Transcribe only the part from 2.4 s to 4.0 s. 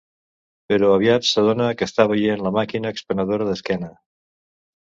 la màquina expenedora d'esquena.